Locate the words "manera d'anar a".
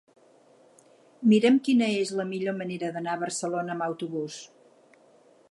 2.63-3.23